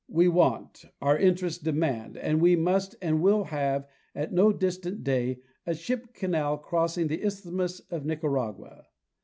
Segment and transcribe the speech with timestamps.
[0.09, 5.41] We want, our interests demand, and we must and will have at no distant day,
[5.67, 8.87] a ship canal crossing the isthmus of Nicaragua.